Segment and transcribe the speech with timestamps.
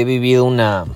[0.00, 0.86] he vivido una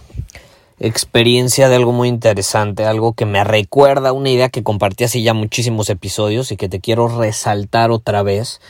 [0.81, 5.34] experiencia de algo muy interesante, algo que me recuerda una idea que compartí hace ya
[5.34, 8.61] muchísimos episodios y que te quiero resaltar otra vez.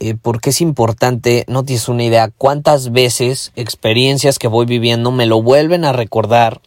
[0.00, 5.26] Eh, porque es importante, no tienes una idea cuántas veces experiencias que voy viviendo me
[5.26, 6.60] lo vuelven a recordar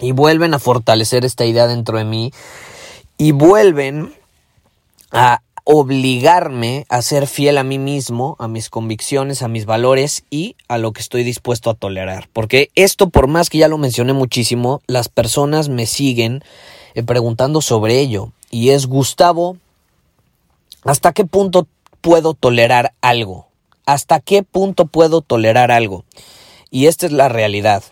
[0.00, 2.32] y vuelven a fortalecer esta idea dentro de mí
[3.18, 4.14] y vuelven
[5.10, 10.54] a obligarme a ser fiel a mí mismo, a mis convicciones, a mis valores y
[10.68, 12.28] a lo que estoy dispuesto a tolerar.
[12.32, 16.44] Porque esto, por más que ya lo mencioné muchísimo, las personas me siguen
[16.94, 18.30] eh, preguntando sobre ello.
[18.48, 19.56] Y es, Gustavo,
[20.84, 21.66] ¿hasta qué punto
[22.00, 23.48] puedo tolerar algo?
[23.86, 26.04] ¿Hasta qué punto puedo tolerar algo?
[26.70, 27.82] Y esta es la realidad.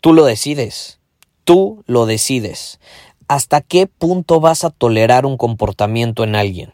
[0.00, 1.00] Tú lo decides.
[1.44, 2.80] Tú lo decides
[3.28, 6.72] hasta qué punto vas a tolerar un comportamiento en alguien.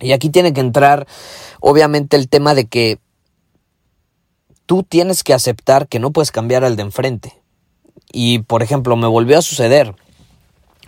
[0.00, 1.06] Y aquí tiene que entrar,
[1.60, 2.98] obviamente, el tema de que
[4.66, 7.32] tú tienes que aceptar que no puedes cambiar al de enfrente.
[8.12, 9.94] Y, por ejemplo, me volvió a suceder.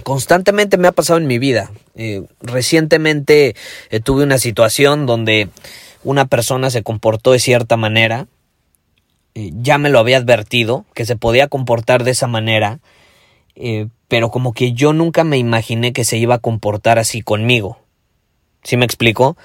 [0.05, 1.71] Constantemente me ha pasado en mi vida.
[1.95, 3.55] Eh, recientemente
[3.91, 5.49] eh, tuve una situación donde
[6.05, 8.27] una persona se comportó de cierta manera.
[9.35, 12.81] Eh, ya me lo había advertido, que se podía comportar de esa manera.
[14.11, 17.79] Pero como que yo nunca me imaginé que se iba a comportar así conmigo.
[18.65, 19.37] ¿Sí me explico?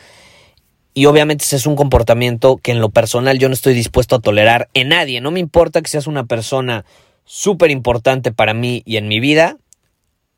[0.96, 4.22] Y obviamente ese es un comportamiento que en lo personal yo no estoy dispuesto a
[4.22, 5.22] tolerar en nadie.
[5.22, 6.84] No me importa que seas una persona
[7.26, 9.58] súper importante para mí y en mi vida,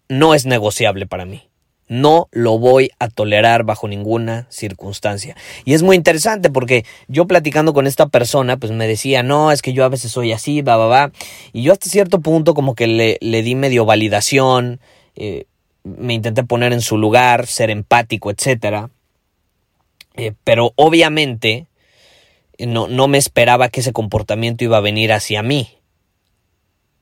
[0.09, 1.47] no es negociable para mí.
[1.87, 5.35] No lo voy a tolerar bajo ninguna circunstancia.
[5.63, 9.61] Y es muy interesante porque yo platicando con esta persona, pues me decía, no, es
[9.61, 11.11] que yo a veces soy así, va, va, va.
[11.53, 14.79] Y yo hasta cierto punto como que le, le di medio validación,
[15.15, 15.45] eh,
[15.83, 18.89] me intenté poner en su lugar, ser empático, etc.
[20.15, 21.67] Eh, pero obviamente
[22.59, 25.69] no, no me esperaba que ese comportamiento iba a venir hacia mí.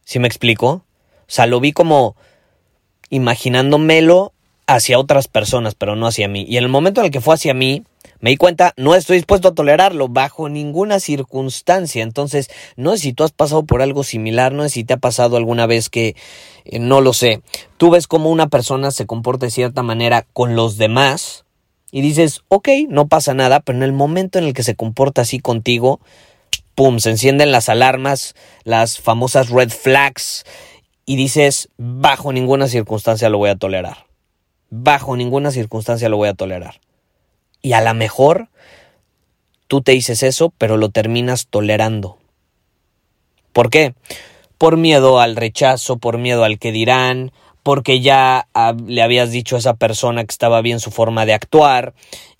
[0.03, 0.67] ¿Sí me explico?
[0.67, 0.83] O
[1.27, 2.15] sea, lo vi como
[3.09, 4.33] imaginándomelo
[4.67, 6.45] hacia otras personas, pero no hacia mí.
[6.47, 7.83] Y en el momento en el que fue hacia mí,
[8.19, 12.01] me di cuenta, no estoy dispuesto a tolerarlo bajo ninguna circunstancia.
[12.01, 14.97] Entonces, no sé si tú has pasado por algo similar, no sé si te ha
[14.97, 16.15] pasado alguna vez que,
[16.63, 17.41] eh, no lo sé,
[17.77, 21.45] tú ves cómo una persona se comporta de cierta manera con los demás
[21.91, 25.21] y dices, ok, no pasa nada, pero en el momento en el que se comporta
[25.21, 25.99] así contigo,
[26.73, 30.45] ¡pum!, se encienden las alarmas, las famosas red flags
[31.05, 34.04] y dices, bajo ninguna circunstancia lo voy a tolerar
[34.75, 36.81] bajo ninguna circunstancia lo voy a tolerar.
[37.61, 38.49] Y a lo mejor
[39.67, 42.17] tú te dices eso, pero lo terminas tolerando.
[43.53, 43.95] ¿Por qué?
[44.57, 47.31] Por miedo al rechazo, por miedo al que dirán,
[47.63, 48.47] porque ya
[48.85, 51.93] le habías dicho a esa persona que estaba bien su forma de actuar,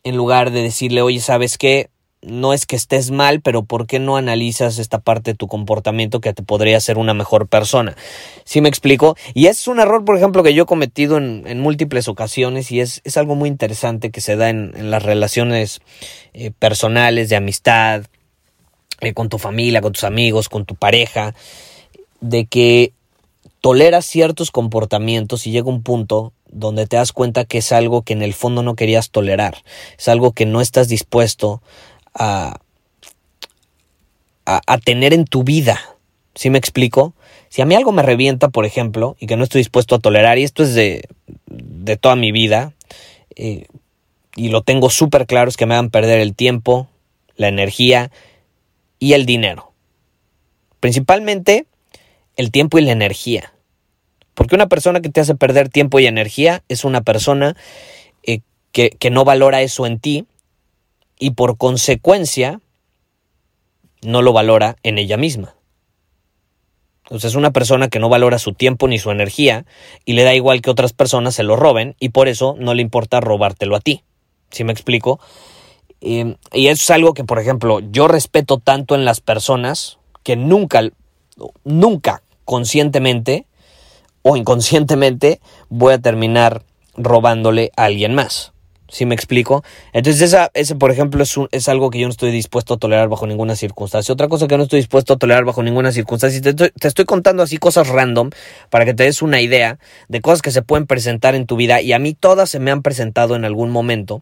[0.03, 1.89] en lugar de decirle, oye, ¿sabes qué?
[2.25, 6.21] No es que estés mal, pero ¿por qué no analizas esta parte de tu comportamiento
[6.21, 7.95] que te podría hacer una mejor persona?
[8.43, 9.15] ¿Sí me explico?
[9.33, 13.01] Y es un error, por ejemplo, que yo he cometido en, múltiples ocasiones y es,
[13.03, 15.81] es, algo muy interesante que se da en, las relaciones
[16.33, 18.03] eh, personales, de amistad,
[19.01, 21.33] eh, con tu familia, con tus amigos, con tu pareja,
[22.21, 22.93] de que
[23.61, 28.13] toleras ciertos comportamientos y llega un punto donde te das cuenta que es algo que
[28.13, 29.57] en el fondo no querías tolerar,
[29.97, 31.61] es algo que no estás dispuesto
[32.15, 32.59] a,
[34.45, 35.79] a, tener en tu vida.
[36.33, 37.13] ¿Sí me explico?
[37.49, 40.37] Si a mí algo me revienta, por ejemplo, y que no estoy dispuesto a tolerar,
[40.37, 41.07] y esto es de,
[41.45, 42.73] de toda mi vida,
[43.35, 43.67] eh,
[44.35, 46.89] y lo tengo súper claro, es que me hagan perder el tiempo,
[47.35, 48.11] la energía
[48.99, 49.71] y el dinero.
[50.79, 51.65] Principalmente
[52.35, 53.53] el tiempo y la energía.
[54.33, 57.55] Porque una persona que te hace perder tiempo y energía es una persona
[58.23, 58.41] eh,
[58.73, 60.25] que no valora eso en ti
[61.19, 62.61] y por consecuencia
[64.01, 65.55] no lo valora en ella misma.
[67.09, 69.65] Sea, es una persona que no valora su tiempo ni su energía
[70.05, 72.81] y le da igual que otras personas se lo roben y por eso no le
[72.81, 74.03] importa robártelo a ti.
[74.51, 75.19] ¿Sí me explico?
[76.01, 80.81] y eso es algo que, por ejemplo, yo respeto tanto en las personas que nunca,
[81.63, 83.45] nunca conscientemente
[84.21, 85.39] o inconscientemente
[85.69, 86.63] voy a terminar
[86.95, 88.54] robándole a alguien más.
[88.87, 89.63] ¿Sí me explico?
[89.93, 93.25] Entonces, esa, ese, por ejemplo, es, algo que yo no estoy dispuesto a tolerar bajo
[93.25, 94.13] ninguna circunstancia.
[94.13, 97.41] Otra cosa que no estoy dispuesto a tolerar bajo ninguna circunstancia, te, te estoy contando
[97.41, 98.29] así cosas random
[98.69, 101.81] para que te des una idea de cosas que se pueden presentar en tu vida
[101.81, 104.21] y a mí todas se me han presentado en algún momento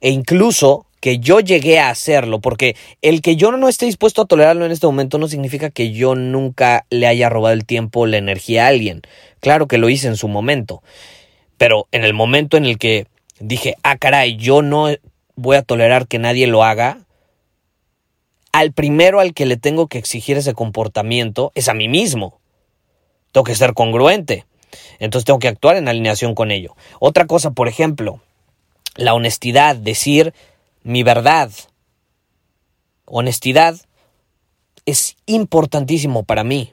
[0.00, 4.24] e incluso que yo llegué a hacerlo, porque el que yo no esté dispuesto a
[4.24, 8.06] tolerarlo en este momento no significa que yo nunca le haya robado el tiempo o
[8.06, 9.02] la energía a alguien.
[9.40, 10.82] Claro que lo hice en su momento,
[11.58, 13.06] pero en el momento en el que
[13.40, 14.88] dije, ah, caray, yo no
[15.36, 17.04] voy a tolerar que nadie lo haga,
[18.52, 22.38] al primero al que le tengo que exigir ese comportamiento es a mí mismo.
[23.32, 24.46] Tengo que ser congruente.
[25.00, 26.76] Entonces tengo que actuar en alineación con ello.
[27.00, 28.20] Otra cosa, por ejemplo,
[28.94, 30.34] la honestidad, decir
[30.84, 31.50] mi verdad.
[33.06, 33.76] Honestidad
[34.86, 36.72] es importantísimo para mí.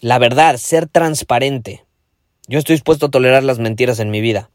[0.00, 1.84] La verdad, ser transparente.
[2.48, 4.50] Yo estoy dispuesto a tolerar las mentiras en mi vida.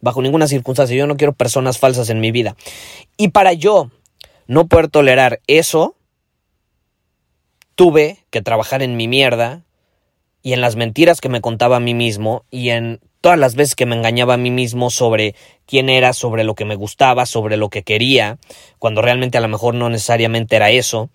[0.00, 0.96] Bajo ninguna circunstancia.
[0.96, 2.56] Yo no quiero personas falsas en mi vida.
[3.16, 3.90] Y para yo
[4.46, 5.96] no poder tolerar eso,
[7.74, 9.62] tuve que trabajar en mi mierda
[10.42, 13.74] y en las mentiras que me contaba a mí mismo y en todas las veces
[13.74, 15.34] que me engañaba a mí mismo sobre
[15.66, 18.38] quién era, sobre lo que me gustaba, sobre lo que quería,
[18.78, 21.10] cuando realmente a lo mejor no necesariamente era eso.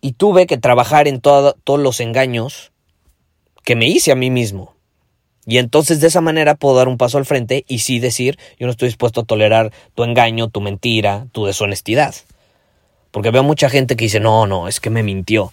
[0.00, 2.72] Y tuve que trabajar en todos los engaños
[3.64, 4.75] que me hice a mí mismo.
[5.46, 8.66] Y entonces de esa manera puedo dar un paso al frente y sí decir, yo
[8.66, 12.14] no estoy dispuesto a tolerar tu engaño, tu mentira, tu deshonestidad.
[13.12, 15.52] Porque veo mucha gente que dice, no, no, es que me mintió.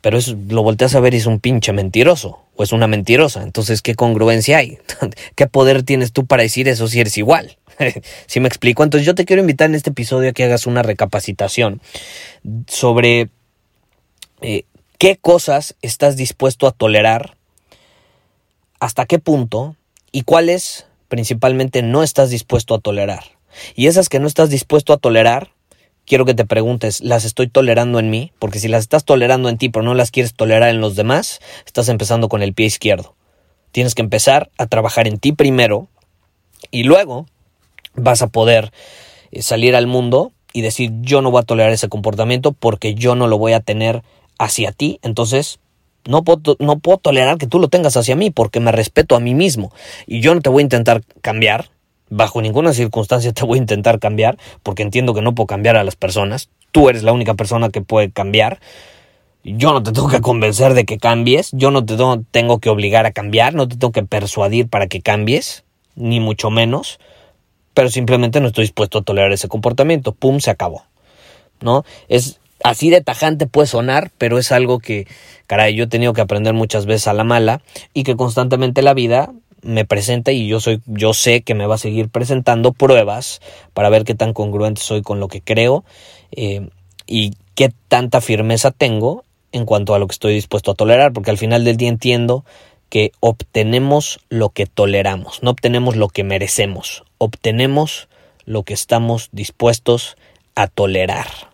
[0.00, 3.42] Pero eso lo volteas a ver y es un pinche mentiroso o es una mentirosa.
[3.42, 4.78] Entonces, ¿qué congruencia hay?
[5.34, 7.56] ¿Qué poder tienes tú para decir eso si eres igual?
[8.26, 8.82] ¿Sí me explico?
[8.82, 11.80] Entonces yo te quiero invitar en este episodio a que hagas una recapacitación
[12.66, 13.28] sobre
[14.40, 14.64] eh,
[14.98, 17.36] qué cosas estás dispuesto a tolerar
[18.84, 19.76] hasta qué punto
[20.12, 23.24] y cuáles principalmente no estás dispuesto a tolerar.
[23.74, 25.52] Y esas que no estás dispuesto a tolerar,
[26.04, 28.32] quiero que te preguntes, ¿las estoy tolerando en mí?
[28.38, 31.40] Porque si las estás tolerando en ti pero no las quieres tolerar en los demás,
[31.64, 33.14] estás empezando con el pie izquierdo.
[33.72, 35.88] Tienes que empezar a trabajar en ti primero
[36.70, 37.24] y luego
[37.94, 38.70] vas a poder
[39.30, 43.14] eh, salir al mundo y decir yo no voy a tolerar ese comportamiento porque yo
[43.14, 44.02] no lo voy a tener
[44.38, 44.98] hacia ti.
[45.00, 45.58] Entonces
[46.06, 49.20] no puedo, no puedo tolerar que tú lo tengas hacia mí porque me respeto a
[49.20, 49.72] mí mismo.
[50.06, 51.70] Y yo no te voy a intentar cambiar.
[52.10, 55.84] Bajo ninguna circunstancia te voy a intentar cambiar porque entiendo que no puedo cambiar a
[55.84, 56.50] las personas.
[56.72, 58.60] Tú eres la única persona que puede cambiar.
[59.42, 61.50] Yo no te tengo que convencer de que cambies.
[61.52, 61.96] Yo no te
[62.30, 63.54] tengo que obligar a cambiar.
[63.54, 65.64] No te tengo que persuadir para que cambies.
[65.94, 66.98] Ni mucho menos.
[67.72, 70.12] Pero simplemente no estoy dispuesto a tolerar ese comportamiento.
[70.12, 70.84] Pum, se acabó.
[71.60, 71.84] ¿No?
[72.08, 75.06] Es, así de tajante puede sonar, pero es algo que,
[75.46, 77.60] caray, yo he tenido que aprender muchas veces a la mala
[77.92, 79.32] y que constantemente la vida
[79.62, 83.40] me presenta y yo soy, yo sé que me va a seguir presentando pruebas
[83.74, 85.84] para ver qué tan congruente soy con lo que creo
[86.32, 86.68] eh,
[87.06, 91.30] y qué tanta firmeza tengo en cuanto a lo que estoy dispuesto a tolerar, porque
[91.30, 92.44] al final del día entiendo
[92.88, 98.08] que obtenemos lo que toleramos, no obtenemos lo que merecemos, obtenemos
[98.46, 100.16] lo que estamos dispuestos
[100.54, 101.53] a tolerar.